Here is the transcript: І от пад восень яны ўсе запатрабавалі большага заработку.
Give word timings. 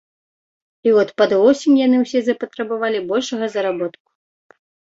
І 0.89 0.93
от 1.01 1.09
пад 1.23 1.31
восень 1.41 1.77
яны 1.81 2.01
ўсе 2.05 2.19
запатрабавалі 2.29 3.05
большага 3.15 3.53
заработку. 3.59 4.09